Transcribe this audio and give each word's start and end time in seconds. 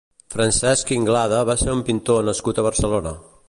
Francesc 0.35 0.93
Inglada 0.95 1.43
va 1.51 1.57
ser 1.65 1.77
un 1.77 1.87
pintor 1.91 2.27
nascut 2.31 2.59
a 2.63 2.69
Barcelona. 2.71 3.17